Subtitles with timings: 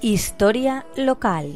[0.00, 1.52] Historia local.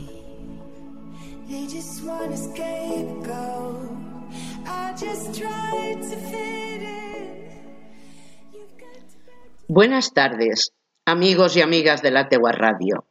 [9.69, 10.73] Buenas tardes,
[11.07, 13.07] amigos y amigas de la Tegua Radio.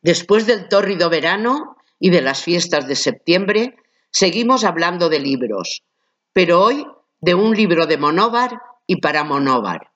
[0.00, 3.74] Después del tórrido verano y de las fiestas de septiembre,
[4.12, 5.82] seguimos hablando de libros,
[6.32, 6.86] pero hoy
[7.20, 9.91] de un libro de Monóvar y para Monóvar.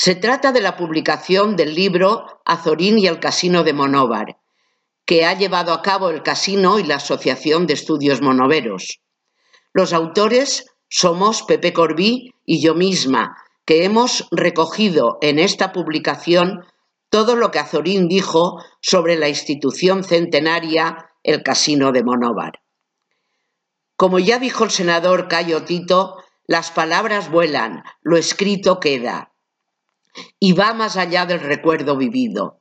[0.00, 4.38] Se trata de la publicación del libro Azorín y el Casino de Monóvar,
[5.04, 9.00] que ha llevado a cabo el Casino y la Asociación de Estudios Monoveros.
[9.72, 16.64] Los autores somos Pepe Corbí y yo misma, que hemos recogido en esta publicación
[17.10, 22.60] todo lo que Azorín dijo sobre la institución centenaria el Casino de Monóvar.
[23.96, 29.32] Como ya dijo el senador Cayo Tito, las palabras vuelan, lo escrito queda
[30.38, 32.60] y va más allá del recuerdo vivido.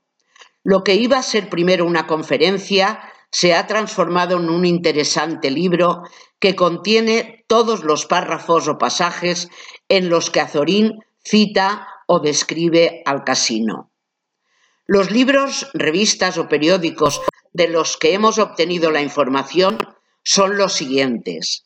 [0.64, 3.00] Lo que iba a ser primero una conferencia
[3.32, 6.04] se ha transformado en un interesante libro
[6.40, 9.50] que contiene todos los párrafos o pasajes
[9.90, 13.92] en los que Azorín cita o describe al casino.
[14.86, 17.22] Los libros, revistas o periódicos
[17.54, 19.78] de los que hemos obtenido la información
[20.24, 21.66] son los siguientes.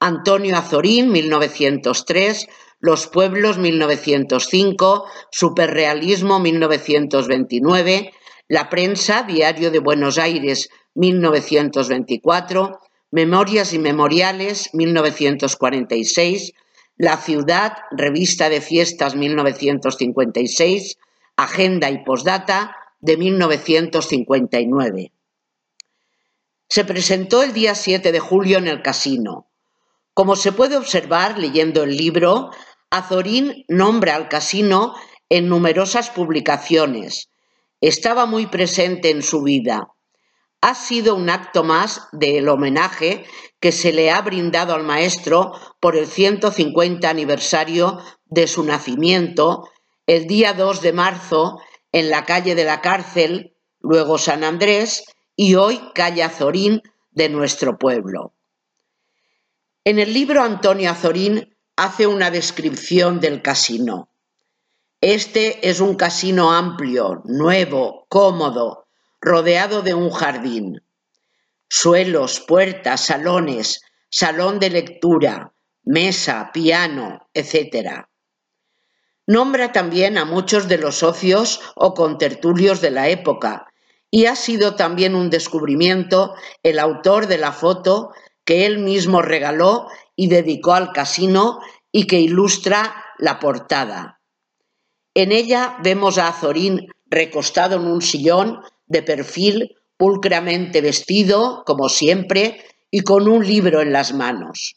[0.00, 2.46] Antonio Azorín, 1903,
[2.80, 8.12] los pueblos 1905, Superrealismo 1929,
[8.46, 16.52] La prensa, Diario de Buenos Aires 1924, Memorias y Memoriales 1946,
[16.96, 20.98] La Ciudad, Revista de Fiestas 1956,
[21.36, 25.12] Agenda y Postdata de 1959.
[26.68, 29.48] Se presentó el día 7 de julio en el casino.
[30.12, 32.50] Como se puede observar leyendo el libro,
[32.90, 34.94] Azorín nombra al casino
[35.28, 37.28] en numerosas publicaciones.
[37.82, 39.88] Estaba muy presente en su vida.
[40.62, 43.26] Ha sido un acto más del homenaje
[43.60, 49.68] que se le ha brindado al maestro por el 150 aniversario de su nacimiento,
[50.06, 51.60] el día 2 de marzo,
[51.92, 55.04] en la calle de la cárcel, luego San Andrés
[55.36, 58.32] y hoy calle Azorín de nuestro pueblo.
[59.84, 64.10] En el libro Antonio Azorín hace una descripción del casino.
[65.00, 68.88] Este es un casino amplio, nuevo, cómodo,
[69.20, 70.82] rodeado de un jardín.
[71.68, 75.52] Suelos, puertas, salones, salón de lectura,
[75.84, 78.06] mesa, piano, etc.
[79.28, 83.72] Nombra también a muchos de los socios o contertulios de la época
[84.10, 86.34] y ha sido también un descubrimiento
[86.64, 88.10] el autor de la foto
[88.44, 89.86] que él mismo regaló
[90.18, 91.60] y dedicó al casino
[91.92, 94.20] y que ilustra la portada.
[95.14, 98.58] En ella vemos a Azorín recostado en un sillón
[98.88, 104.74] de perfil, pulcramente vestido, como siempre, y con un libro en las manos.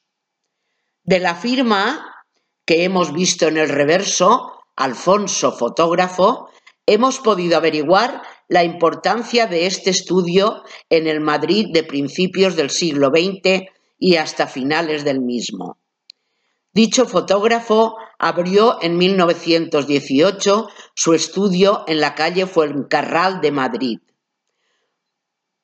[1.04, 2.24] De la firma
[2.64, 6.52] que hemos visto en el reverso, Alfonso fotógrafo,
[6.86, 13.10] hemos podido averiguar la importancia de este estudio en el Madrid de principios del siglo
[13.10, 15.78] XX y hasta finales del mismo.
[16.74, 24.00] Dicho fotógrafo abrió en 1918 su estudio en la calle Fuencarral de Madrid.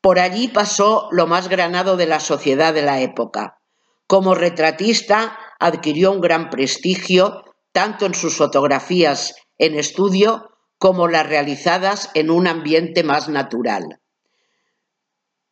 [0.01, 3.59] Por allí pasó lo más granado de la sociedad de la época.
[4.05, 12.11] Como retratista adquirió un gran prestigio tanto en sus fotografías en estudio como las realizadas
[12.13, 13.99] en un ambiente más natural.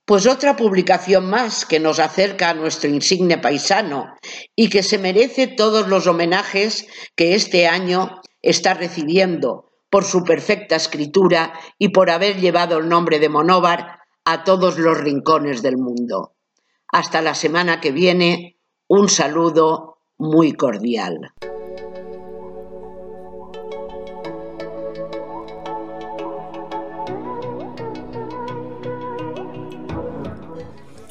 [0.05, 4.13] Pues otra publicación más que nos acerca a nuestro insigne paisano
[4.55, 10.75] y que se merece todos los homenajes que este año está recibiendo por su perfecta
[10.75, 16.35] escritura y por haber llevado el nombre de Monóvar a todos los rincones del mundo.
[16.87, 21.33] Hasta la semana que viene, un saludo muy cordial.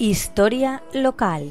[0.05, 1.49] Historia local.